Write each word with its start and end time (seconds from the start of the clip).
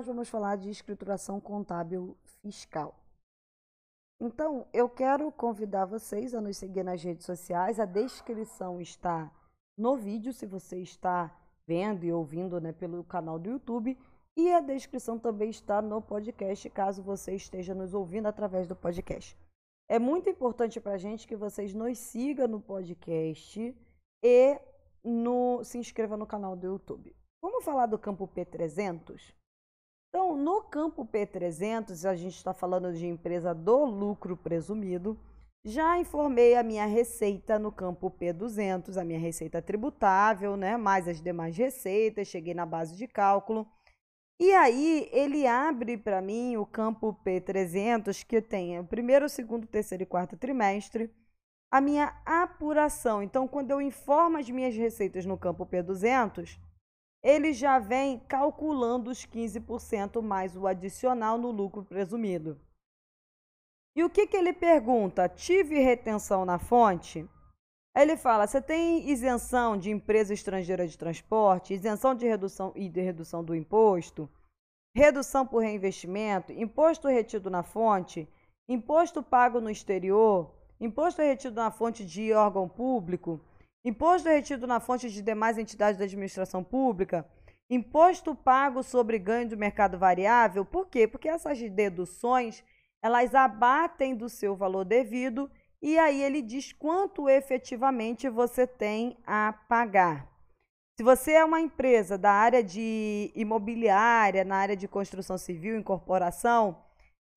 nós 0.00 0.06
vamos 0.06 0.30
falar 0.30 0.56
de 0.56 0.70
escrituração 0.70 1.38
contábil 1.38 2.16
fiscal. 2.40 2.98
Então, 4.18 4.66
eu 4.72 4.88
quero 4.88 5.30
convidar 5.30 5.84
vocês 5.84 6.34
a 6.34 6.40
nos 6.40 6.56
seguir 6.56 6.82
nas 6.82 7.02
redes 7.02 7.26
sociais. 7.26 7.78
A 7.78 7.84
descrição 7.84 8.80
está 8.80 9.30
no 9.76 9.98
vídeo, 9.98 10.32
se 10.32 10.46
você 10.46 10.78
está 10.78 11.38
vendo 11.66 12.04
e 12.04 12.12
ouvindo 12.14 12.58
né, 12.62 12.72
pelo 12.72 13.04
canal 13.04 13.38
do 13.38 13.50
YouTube. 13.50 13.98
E 14.38 14.50
a 14.50 14.60
descrição 14.60 15.18
também 15.18 15.50
está 15.50 15.82
no 15.82 16.00
podcast, 16.00 16.70
caso 16.70 17.02
você 17.02 17.34
esteja 17.34 17.74
nos 17.74 17.92
ouvindo 17.92 18.24
através 18.24 18.66
do 18.66 18.74
podcast. 18.74 19.36
É 19.86 19.98
muito 19.98 20.30
importante 20.30 20.80
para 20.80 20.92
a 20.92 20.98
gente 20.98 21.28
que 21.28 21.36
vocês 21.36 21.74
nos 21.74 21.98
sigam 21.98 22.48
no 22.48 22.58
podcast 22.58 23.76
e 24.24 24.60
no, 25.04 25.62
se 25.62 25.76
inscreva 25.76 26.16
no 26.16 26.26
canal 26.26 26.56
do 26.56 26.66
YouTube. 26.66 27.14
Vamos 27.42 27.62
falar 27.62 27.84
do 27.84 27.98
campo 27.98 28.26
P300? 28.26 29.38
Então, 30.10 30.36
no 30.36 30.60
campo 30.62 31.06
P300, 31.06 32.04
a 32.04 32.16
gente 32.16 32.36
está 32.36 32.52
falando 32.52 32.92
de 32.92 33.06
empresa 33.06 33.54
do 33.54 33.84
lucro 33.84 34.36
presumido. 34.36 35.16
Já 35.64 36.00
informei 36.00 36.56
a 36.56 36.64
minha 36.64 36.84
receita 36.84 37.60
no 37.60 37.70
campo 37.70 38.10
P200, 38.10 38.96
a 38.96 39.04
minha 39.04 39.20
receita 39.20 39.62
tributável, 39.62 40.56
né? 40.56 40.76
Mais 40.76 41.06
as 41.06 41.20
demais 41.20 41.56
receitas, 41.56 42.26
cheguei 42.26 42.54
na 42.54 42.66
base 42.66 42.96
de 42.96 43.06
cálculo. 43.06 43.68
E 44.40 44.52
aí 44.52 45.08
ele 45.12 45.46
abre 45.46 45.96
para 45.96 46.20
mim 46.20 46.56
o 46.56 46.66
campo 46.66 47.16
P300, 47.24 48.24
que 48.24 48.42
tem 48.42 48.80
o 48.80 48.84
primeiro, 48.84 49.28
segundo, 49.28 49.66
terceiro 49.66 50.02
e 50.02 50.06
quarto 50.06 50.36
trimestre, 50.36 51.08
a 51.70 51.80
minha 51.80 52.20
apuração. 52.26 53.22
Então, 53.22 53.46
quando 53.46 53.70
eu 53.70 53.80
informo 53.80 54.38
as 54.38 54.50
minhas 54.50 54.74
receitas 54.74 55.24
no 55.24 55.38
campo 55.38 55.64
P200, 55.64 56.58
ele 57.22 57.52
já 57.52 57.78
vem 57.78 58.18
calculando 58.20 59.10
os 59.10 59.26
15% 59.26 60.22
mais 60.22 60.56
o 60.56 60.66
adicional 60.66 61.36
no 61.36 61.50
lucro 61.50 61.84
presumido. 61.84 62.58
E 63.94 64.04
o 64.04 64.10
que, 64.10 64.26
que 64.26 64.36
ele 64.36 64.52
pergunta? 64.52 65.28
Tive 65.28 65.78
retenção 65.80 66.44
na 66.44 66.58
fonte? 66.58 67.28
Ele 67.94 68.16
fala: 68.16 68.46
você 68.46 68.62
tem 68.62 69.10
isenção 69.10 69.76
de 69.76 69.90
empresa 69.90 70.32
estrangeira 70.32 70.86
de 70.86 70.96
transporte, 70.96 71.74
isenção 71.74 72.14
de 72.14 72.26
redução 72.26 72.72
e 72.76 72.88
de 72.88 73.00
redução 73.00 73.42
do 73.44 73.54
imposto, 73.54 74.30
redução 74.94 75.46
por 75.46 75.62
reinvestimento, 75.62 76.52
imposto 76.52 77.08
retido 77.08 77.50
na 77.50 77.62
fonte, 77.62 78.28
imposto 78.68 79.22
pago 79.22 79.60
no 79.60 79.68
exterior, 79.68 80.54
imposto 80.80 81.20
retido 81.20 81.56
na 81.56 81.70
fonte 81.70 82.06
de 82.06 82.32
órgão 82.32 82.68
público, 82.68 83.40
imposto 83.84 84.28
retido 84.28 84.66
na 84.66 84.80
fonte 84.80 85.10
de 85.10 85.22
demais 85.22 85.58
entidades 85.58 85.98
da 85.98 86.04
administração 86.04 86.62
pública, 86.62 87.28
imposto 87.68 88.34
pago 88.34 88.82
sobre 88.82 89.18
ganho 89.18 89.48
do 89.48 89.56
mercado 89.56 89.98
variável. 89.98 90.64
Por 90.64 90.88
quê? 90.88 91.06
Porque 91.06 91.28
essas 91.28 91.58
deduções 91.70 92.62
elas 93.02 93.34
abatem 93.34 94.14
do 94.14 94.28
seu 94.28 94.54
valor 94.54 94.84
devido 94.84 95.50
e 95.80 95.98
aí 95.98 96.22
ele 96.22 96.42
diz 96.42 96.72
quanto 96.72 97.28
efetivamente 97.28 98.28
você 98.28 98.66
tem 98.66 99.16
a 99.26 99.54
pagar. 99.68 100.28
Se 100.98 101.02
você 101.02 101.32
é 101.32 101.44
uma 101.44 101.60
empresa 101.60 102.18
da 102.18 102.30
área 102.30 102.62
de 102.62 103.32
imobiliária, 103.34 104.44
na 104.44 104.56
área 104.56 104.76
de 104.76 104.86
construção 104.86 105.38
civil, 105.38 105.78
incorporação, 105.78 106.84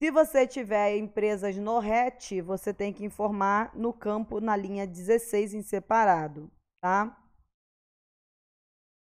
se 0.04 0.12
você 0.12 0.46
tiver 0.46 0.98
empresas 0.98 1.56
no 1.56 1.80
RET, 1.80 2.42
você 2.42 2.74
tem 2.74 2.92
que 2.92 3.06
informar 3.06 3.74
no 3.74 3.94
campo 3.94 4.42
na 4.42 4.54
linha 4.54 4.86
16 4.86 5.54
em 5.54 5.62
separado, 5.62 6.52
tá? 6.82 7.18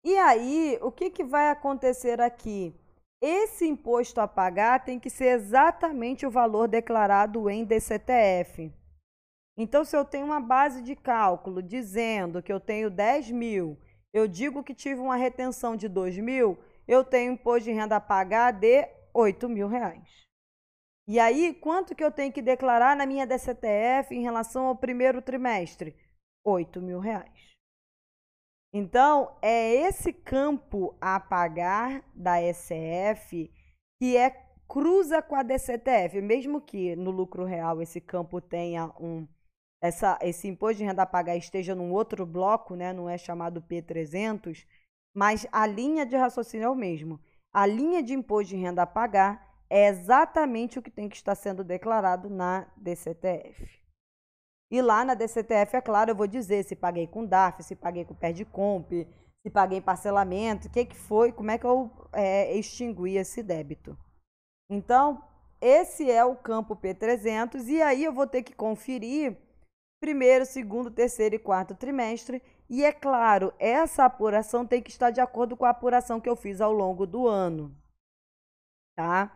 E 0.05 0.17
aí, 0.17 0.79
o 0.81 0.93
que, 0.93 1.11
que 1.11 1.25
vai 1.25 1.51
acontecer 1.51 2.21
aqui? 2.21 2.73
Esse 3.21 3.67
imposto 3.67 4.21
a 4.21 4.29
pagar 4.29 4.85
tem 4.85 5.01
que 5.01 5.11
ser 5.11 5.31
exatamente 5.35 6.25
o 6.25 6.31
valor 6.31 6.69
declarado 6.69 7.51
em 7.51 7.65
DCTF. 7.65 8.73
Então, 9.59 9.85
se 9.85 9.97
eu 9.97 10.05
tenho 10.05 10.27
uma 10.27 10.39
base 10.39 10.81
de 10.81 10.95
cálculo 10.95 11.61
dizendo 11.61 12.41
que 12.41 12.53
eu 12.53 12.61
tenho 12.61 12.89
10 12.89 13.33
mil, 13.33 13.77
eu 14.13 14.29
digo 14.29 14.63
que 14.63 14.73
tive 14.73 15.01
uma 15.01 15.17
retenção 15.17 15.75
de 15.75 15.89
2 15.89 16.19
mil, 16.19 16.57
eu 16.87 17.03
tenho 17.03 17.33
imposto 17.33 17.65
de 17.65 17.73
renda 17.73 17.97
a 17.97 18.01
pagar 18.01 18.53
de 18.53 18.89
8 19.13 19.49
mil 19.49 19.67
reais. 19.67 20.25
E 21.07 21.21
aí, 21.21 21.53
quanto 21.55 21.95
que 21.95 22.03
eu 22.03 22.11
tenho 22.11 22.33
que 22.33 22.41
declarar 22.41 22.97
na 22.97 23.05
minha 23.05 23.27
DCTF 23.27 24.15
em 24.15 24.23
relação 24.23 24.67
ao 24.67 24.77
primeiro 24.77 25.21
trimestre? 25.21 25.95
8 26.45 26.81
mil 26.81 26.99
reais. 26.99 27.55
Então, 28.73 29.37
é 29.41 29.75
esse 29.87 30.13
campo 30.13 30.97
a 31.01 31.21
pagar 31.21 32.03
da 32.15 32.41
SF 32.41 33.51
que 34.01 34.17
é 34.17 34.31
cruza 34.67 35.23
com 35.23 35.37
a 35.37 35.43
DCTF, 35.43 36.21
mesmo 36.21 36.61
que 36.61 36.97
no 36.97 37.11
lucro 37.11 37.45
real 37.45 37.81
esse 37.81 38.01
campo 38.01 38.41
tenha 38.41 38.87
um 38.99 39.29
essa, 39.81 40.19
esse 40.23 40.49
imposto 40.49 40.79
de 40.79 40.85
renda 40.85 41.03
a 41.03 41.07
pagar 41.07 41.37
esteja 41.37 41.75
num 41.75 41.93
outro 41.93 42.25
bloco, 42.25 42.75
né, 42.75 42.91
não 42.91 43.07
é 43.07 43.19
chamado 43.19 43.61
P300, 43.61 44.65
mas 45.15 45.47
a 45.53 45.67
linha 45.67 46.07
de 46.07 46.17
raciocínio 46.17 46.65
é 46.65 46.71
o 46.71 46.75
mesmo. 46.75 47.21
A 47.53 47.67
linha 47.67 48.03
de 48.03 48.15
imposto 48.15 48.55
de 48.55 48.57
renda 48.57 48.83
a 48.83 48.87
pagar 48.87 49.44
é 49.69 49.89
exatamente 49.89 50.79
o 50.79 50.83
que 50.83 50.91
tem 50.91 51.09
que 51.09 51.17
estar 51.17 51.35
sendo 51.35 51.65
declarado 51.65 52.29
na 52.31 52.67
DCTF. 52.77 53.83
E 54.71 54.83
lá 54.83 55.05
na 55.05 55.15
DCTF, 55.15 55.77
é 55.77 55.81
claro, 55.81 56.11
eu 56.11 56.17
vou 56.17 56.27
dizer 56.27 56.65
se 56.65 56.75
paguei 56.75 57.07
com 57.07 57.25
DAF, 57.25 57.63
se 57.63 57.77
paguei 57.77 58.05
com 58.05 58.17
comp, 58.51 58.91
se 59.43 59.51
paguei 59.51 59.81
parcelamento, 59.81 60.69
o 60.69 60.71
que, 60.71 60.85
que 60.87 60.97
foi, 60.97 61.33
como 61.33 61.51
é 61.51 61.59
que 61.59 61.67
eu 61.67 61.91
é, 62.13 62.57
extingui 62.57 63.17
esse 63.17 63.43
débito. 63.43 63.97
Então, 64.71 65.23
esse 65.61 66.11
é 66.11 66.25
o 66.25 66.35
campo 66.35 66.75
P300 66.77 67.67
e 67.67 67.81
aí 67.83 68.05
eu 68.05 68.13
vou 68.13 68.27
ter 68.27 68.43
que 68.43 68.55
conferir 68.55 69.37
primeiro, 70.01 70.45
segundo, 70.45 70.91
terceiro 70.91 71.35
e 71.35 71.39
quarto 71.39 71.75
trimestre. 71.75 72.43
E 72.69 72.85
é 72.85 72.93
claro, 72.93 73.53
essa 73.59 74.05
apuração 74.05 74.67
tem 74.67 74.83
que 74.83 74.91
estar 74.91 75.11
de 75.11 75.21
acordo 75.21 75.57
com 75.57 75.65
a 75.65 75.71
apuração 75.71 76.21
que 76.21 76.29
eu 76.29 76.37
fiz 76.37 76.61
ao 76.61 76.73
longo 76.73 77.07
do 77.07 77.27
ano. 77.27 77.75
Tá? 78.97 79.35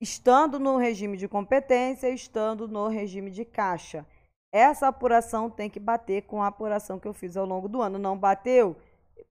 Estando 0.00 0.58
no 0.58 0.76
regime 0.76 1.16
de 1.16 1.28
competência, 1.28 2.08
estando 2.08 2.68
no 2.68 2.88
regime 2.88 3.30
de 3.30 3.44
caixa. 3.44 4.06
Essa 4.52 4.88
apuração 4.88 5.50
tem 5.50 5.68
que 5.68 5.80
bater 5.80 6.22
com 6.22 6.42
a 6.42 6.46
apuração 6.46 6.98
que 6.98 7.06
eu 7.06 7.12
fiz 7.12 7.36
ao 7.36 7.44
longo 7.44 7.68
do 7.68 7.82
ano. 7.82 7.98
Não 7.98 8.16
bateu? 8.16 8.76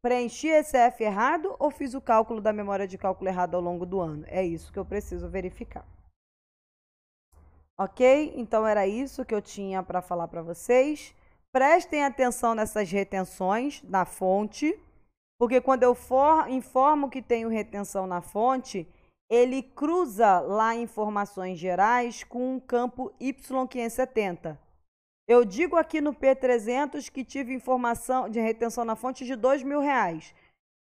Preenchi 0.01 0.47
esse 0.47 0.77
F 0.77 1.03
errado 1.03 1.55
ou 1.57 1.71
fiz 1.71 1.93
o 1.93 2.01
cálculo 2.01 2.39
da 2.39 2.53
memória 2.53 2.87
de 2.87 2.97
cálculo 2.97 3.29
errado 3.29 3.55
ao 3.55 3.61
longo 3.61 3.85
do 3.85 3.99
ano? 3.99 4.25
É 4.27 4.45
isso 4.45 4.71
que 4.71 4.77
eu 4.77 4.85
preciso 4.85 5.27
verificar. 5.27 5.85
Ok? 7.77 8.33
Então 8.35 8.65
era 8.65 8.85
isso 8.87 9.25
que 9.25 9.33
eu 9.33 9.41
tinha 9.41 9.81
para 9.81 10.01
falar 10.01 10.27
para 10.27 10.41
vocês. 10.41 11.15
Prestem 11.51 12.03
atenção 12.03 12.53
nessas 12.53 12.91
retenções 12.91 13.81
na 13.83 14.05
fonte, 14.05 14.77
porque 15.39 15.61
quando 15.61 15.83
eu 15.83 15.95
for, 15.95 16.49
informo 16.49 17.09
que 17.09 17.21
tenho 17.21 17.49
retenção 17.49 18.05
na 18.05 18.21
fonte, 18.21 18.87
ele 19.29 19.61
cruza 19.61 20.39
lá 20.39 20.75
informações 20.75 21.59
gerais 21.59 22.23
com 22.23 22.55
um 22.55 22.59
campo 22.59 23.13
Y570. 23.19 24.57
Eu 25.27 25.43
digo 25.43 25.75
aqui 25.75 25.99
no 25.99 26.13
P300 26.13 27.11
que 27.11 27.25
tive 27.25 27.53
informação 27.53 28.29
de 28.29 28.39
retenção 28.39 28.85
na 28.85 28.95
fonte 28.95 29.25
de 29.25 29.35
dois 29.35 29.61
mil 29.61 29.81
reais. 29.81 30.33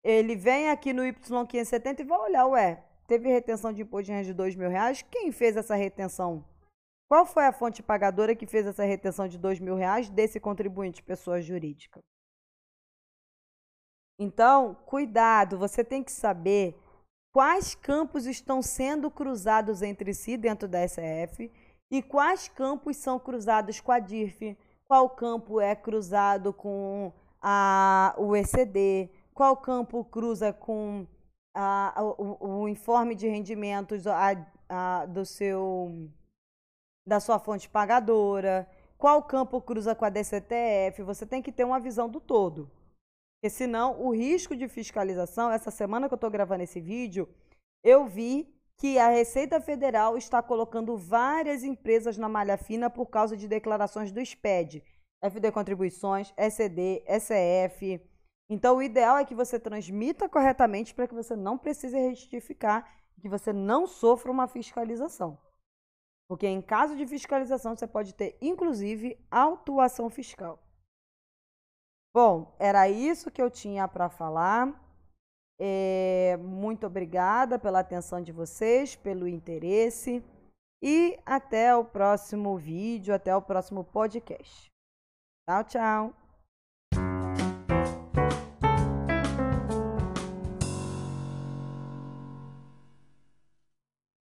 Ele 0.04 0.36
vem 0.36 0.68
aqui 0.68 0.92
no 0.92 1.02
Y570 1.02 2.00
e 2.00 2.04
vai 2.04 2.18
olhar, 2.18 2.46
ué, 2.46 2.84
teve 3.06 3.28
retenção 3.30 3.72
de 3.72 3.82
imposto 3.82 4.12
de 4.22 4.34
dois 4.34 4.54
mil 4.54 4.68
reais? 4.68 5.02
Quem 5.10 5.32
fez 5.32 5.56
essa 5.56 5.74
retenção? 5.74 6.44
Qual 7.08 7.24
foi 7.24 7.46
a 7.46 7.52
fonte 7.52 7.82
pagadora 7.82 8.36
que 8.36 8.46
fez 8.46 8.66
essa 8.66 8.84
retenção 8.84 9.26
de 9.26 9.38
dois 9.38 9.58
mil 9.58 9.74
reais 9.74 10.10
desse 10.10 10.38
contribuinte, 10.38 11.02
pessoa 11.02 11.40
jurídica? 11.40 12.00
Então, 14.18 14.74
cuidado, 14.84 15.56
você 15.56 15.82
tem 15.82 16.02
que 16.02 16.12
saber 16.12 16.78
quais 17.32 17.74
campos 17.74 18.26
estão 18.26 18.62
sendo 18.62 19.10
cruzados 19.10 19.82
entre 19.82 20.12
si 20.14 20.36
dentro 20.36 20.66
da 20.66 20.86
SF 20.86 21.50
e 21.90 22.02
quais 22.02 22.48
campos 22.48 22.96
são 22.96 23.18
cruzados 23.18 23.80
com 23.80 23.92
a 23.92 23.98
DIRF, 23.98 24.56
qual 24.86 25.10
campo 25.10 25.60
é 25.60 25.74
cruzado 25.74 26.52
com 26.52 27.12
a, 27.40 28.14
o 28.18 28.34
ECD, 28.34 29.10
qual 29.34 29.56
campo 29.56 30.04
cruza 30.04 30.52
com 30.52 31.06
a, 31.54 31.94
o, 32.02 32.62
o, 32.62 32.68
informe 32.68 33.14
de 33.14 33.28
rendimentos 33.28 34.06
a, 34.06 35.06
do 35.06 35.24
seu 35.24 36.10
da 37.06 37.20
sua 37.20 37.38
fonte 37.38 37.68
pagadora, 37.70 38.68
qual 38.98 39.22
campo 39.22 39.62
cruza 39.62 39.94
com 39.94 40.04
a 40.04 40.10
DCTF, 40.10 41.02
você 41.02 41.24
tem 41.24 41.40
que 41.40 41.50
ter 41.50 41.64
uma 41.64 41.80
visão 41.80 42.06
do 42.08 42.20
todo. 42.20 42.70
Porque 43.40 43.50
senão 43.50 44.00
o 44.00 44.12
risco 44.12 44.56
de 44.56 44.68
fiscalização, 44.68 45.50
essa 45.50 45.70
semana 45.70 46.08
que 46.08 46.14
eu 46.14 46.16
estou 46.16 46.30
gravando 46.30 46.64
esse 46.64 46.80
vídeo, 46.80 47.28
eu 47.84 48.06
vi 48.06 48.52
que 48.76 48.98
a 48.98 49.08
Receita 49.08 49.60
Federal 49.60 50.16
está 50.16 50.42
colocando 50.42 50.96
várias 50.96 51.62
empresas 51.62 52.18
na 52.18 52.28
malha 52.28 52.56
fina 52.56 52.90
por 52.90 53.06
causa 53.06 53.36
de 53.36 53.46
declarações 53.46 54.10
do 54.10 54.24
SPED, 54.24 54.82
FD 55.22 55.52
Contribuições, 55.52 56.32
SCD, 56.36 57.04
SEF. 57.20 58.00
Então, 58.50 58.76
o 58.76 58.82
ideal 58.82 59.18
é 59.18 59.24
que 59.24 59.34
você 59.34 59.58
transmita 59.58 60.28
corretamente 60.28 60.94
para 60.94 61.06
que 61.06 61.14
você 61.14 61.36
não 61.36 61.56
precise 61.58 61.96
retificar 61.96 62.98
que 63.20 63.28
você 63.28 63.52
não 63.52 63.86
sofra 63.86 64.30
uma 64.30 64.46
fiscalização. 64.46 65.38
Porque 66.28 66.46
em 66.46 66.62
caso 66.62 66.96
de 66.96 67.06
fiscalização, 67.06 67.74
você 67.74 67.86
pode 67.86 68.14
ter, 68.14 68.36
inclusive, 68.40 69.18
autuação 69.30 70.08
fiscal. 70.08 70.62
Bom, 72.20 72.52
era 72.58 72.88
isso 72.88 73.30
que 73.30 73.40
eu 73.40 73.48
tinha 73.48 73.86
para 73.86 74.08
falar. 74.08 74.74
É, 75.56 76.36
muito 76.38 76.84
obrigada 76.84 77.60
pela 77.60 77.78
atenção 77.78 78.20
de 78.20 78.32
vocês, 78.32 78.96
pelo 78.96 79.28
interesse. 79.28 80.20
E 80.82 81.16
até 81.24 81.76
o 81.76 81.84
próximo 81.84 82.58
vídeo, 82.58 83.14
até 83.14 83.36
o 83.36 83.40
próximo 83.40 83.84
podcast. 83.84 84.68
Tchau, 85.48 85.62
tchau. 85.62 86.27